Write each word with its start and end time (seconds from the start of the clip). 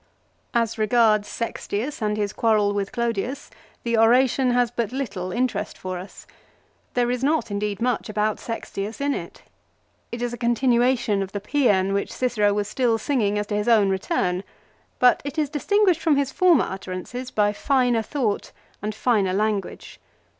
As 0.55 0.79
regards 0.79 1.27
Sextius 1.27 2.01
and 2.01 2.17
his 2.17 2.33
quarrel 2.33 2.73
with 2.73 2.91
Clodius, 2.91 3.51
the 3.83 3.99
oration 3.99 4.49
has 4.49 4.71
but 4.71 4.91
little 4.91 5.31
interest 5.31 5.77
for 5.77 5.99
us. 5.99 6.25
There 6.95 7.11
is 7.11 7.23
not 7.23 7.51
indeed 7.51 7.79
much 7.79 8.07
ahout 8.07 8.39
Sextius 8.39 8.99
in 8.99 9.13
it. 9.13 9.43
It 10.11 10.23
is 10.23 10.33
a 10.33 10.39
continuation 10.39 11.21
of 11.21 11.33
the 11.33 11.39
psean 11.39 11.93
which 11.93 12.11
Cicero 12.11 12.51
was 12.51 12.67
still 12.67 12.97
singing 12.97 13.37
as 13.37 13.45
to 13.45 13.55
his 13.55 13.67
own 13.67 13.91
return, 13.91 14.43
but 14.97 15.21
it 15.23 15.37
is 15.37 15.51
distinguished 15.51 16.01
from 16.01 16.15
his 16.15 16.31
former 16.31 16.65
utterances 16.67 17.29
by 17.29 17.53
finer 17.53 18.01
thought 18.01 18.51
and 18.81 18.95
finer 18.95 19.33
language. 19.33 19.99